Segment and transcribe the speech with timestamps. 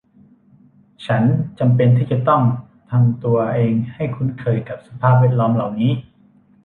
[1.05, 1.23] ฉัน
[1.59, 2.17] จำเป็นที่จะ
[2.91, 5.91] ทำตัวเองให้คุ้นเคยกับสภาพแวดล้อมเหล่านี้